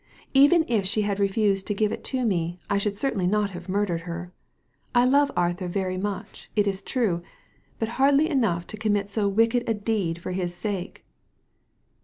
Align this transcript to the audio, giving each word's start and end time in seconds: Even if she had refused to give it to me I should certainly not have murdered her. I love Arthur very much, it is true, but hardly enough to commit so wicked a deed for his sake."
Even 0.33 0.65
if 0.67 0.83
she 0.87 1.03
had 1.03 1.19
refused 1.19 1.67
to 1.67 1.75
give 1.75 1.91
it 1.91 2.03
to 2.05 2.25
me 2.25 2.57
I 2.71 2.79
should 2.79 2.97
certainly 2.97 3.27
not 3.27 3.51
have 3.51 3.69
murdered 3.69 4.01
her. 4.01 4.33
I 4.95 5.05
love 5.05 5.29
Arthur 5.37 5.67
very 5.67 5.95
much, 5.99 6.49
it 6.55 6.65
is 6.65 6.81
true, 6.81 7.21
but 7.77 7.87
hardly 8.01 8.27
enough 8.27 8.65
to 8.73 8.77
commit 8.77 9.11
so 9.11 9.27
wicked 9.27 9.69
a 9.69 9.75
deed 9.75 10.19
for 10.19 10.31
his 10.31 10.55
sake." 10.55 11.05